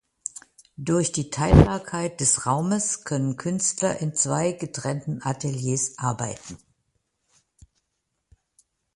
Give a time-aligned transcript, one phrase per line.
[0.77, 6.57] Durch die Teilbarkeit des Raumes können Künstler in zwei getrennten Ateliers arbeiten.